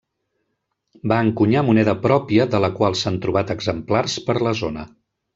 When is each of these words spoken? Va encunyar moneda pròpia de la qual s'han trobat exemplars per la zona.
Va 1.11 1.17
encunyar 1.25 1.61
moneda 1.67 1.93
pròpia 2.05 2.47
de 2.55 2.61
la 2.65 2.69
qual 2.79 2.97
s'han 3.01 3.19
trobat 3.27 3.53
exemplars 3.59 4.17
per 4.31 4.37
la 4.49 4.55
zona. 4.63 4.87